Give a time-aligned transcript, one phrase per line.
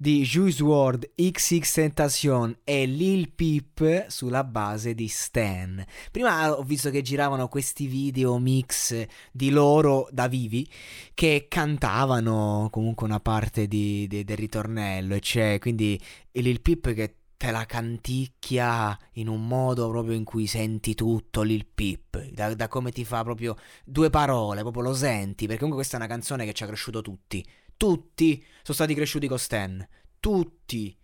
[0.00, 5.84] di Juice WRLD, XX Tentation e Lil Peep sulla base di Stan.
[6.12, 10.66] Prima ho visto che giravano questi video mix di loro da vivi
[11.14, 17.14] che cantavano comunque una parte di, di, del ritornello e c'è quindi Lil Peep che
[17.36, 22.68] te la canticchia in un modo proprio in cui senti tutto Lil Peep, da, da,
[22.68, 26.44] come ti fa proprio due parole, proprio lo senti, perché comunque questa è una canzone
[26.44, 27.44] che ci ha cresciuto tutti
[27.78, 29.88] tutti sono stati cresciuti con Stan.
[30.20, 30.94] Tutti.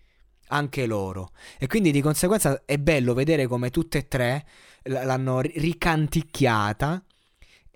[0.49, 1.31] Anche loro.
[1.59, 4.47] E quindi di conseguenza è bello vedere come tutte e tre
[4.83, 7.03] l'hanno ricanticchiata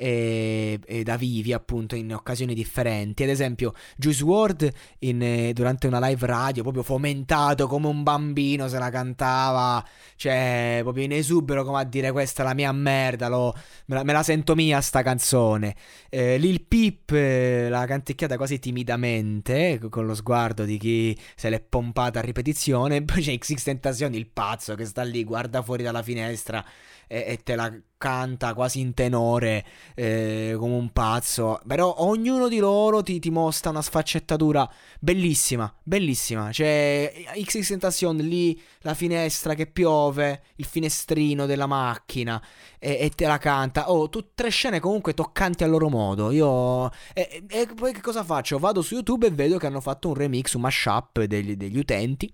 [0.00, 3.24] e, e, da vivi appunto in occasioni differenti.
[3.24, 8.68] Ad esempio, Juice WRLD in, eh, durante una live radio, proprio fomentato come un bambino,
[8.68, 9.84] se la cantava,
[10.14, 13.52] cioè proprio in esubero come a dire questa è la mia merda, lo,
[13.86, 15.74] me, la, me, la, sento mia sta canzone.
[16.08, 21.60] Eh, Lil Peep eh, l'ha canticchiata quasi timidamente, con lo sguardo di chi se l'è
[21.60, 23.02] pompata a ripetizione.
[23.04, 26.64] Poi c'è XX Tentazione, il pazzo che sta lì, guarda fuori dalla finestra
[27.08, 29.64] e, e te la canta quasi in tenore
[29.94, 31.60] eh, come un pazzo.
[31.66, 34.70] Però ognuno di loro ti, ti, mostra una sfaccettatura
[35.00, 36.48] bellissima, bellissima.
[36.50, 42.42] C'è XX Tentation lì, la finestra che piove, il finestrino della macchina
[42.78, 43.90] e, e te la canta.
[43.90, 46.30] Oh, tutte scene comunque toccanti a loro modo.
[46.30, 46.90] Io...
[47.12, 48.58] E, e, poi che cosa faccio?
[48.58, 52.32] Vado su YouTube e vedo che hanno fatto un remix, un mashup degli, degli utenti.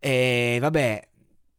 [0.00, 1.08] E vabbè,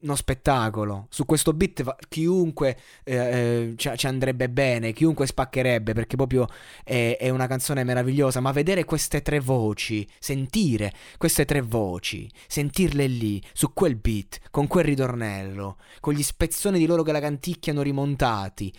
[0.01, 1.07] uno spettacolo.
[1.09, 6.47] Su questo beat chiunque eh, eh ci, andrebbe bene, chiunque spaccherebbe perché proprio
[6.83, 8.39] è, è, una canzone meravigliosa.
[8.39, 14.67] Ma vedere queste tre voci, sentire queste tre voci, sentirle lì, su quel beat, con
[14.67, 18.73] quel ritornello, con gli spezzoni di loro che la canticchiano rimontati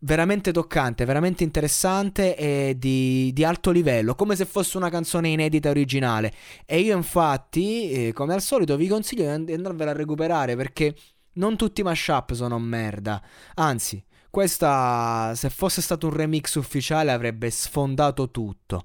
[0.00, 5.70] veramente toccante, veramente interessante e di, di, alto livello, come se fosse una canzone inedita
[5.70, 6.32] originale.
[6.64, 10.94] E io infatti, eh, come al solito, vi consiglio di andarvela a recuperare perché
[11.34, 13.22] non tutti i mashup sono merda.
[13.54, 18.84] Anzi, questa, se fosse stato un remix ufficiale, avrebbe sfondato tutto.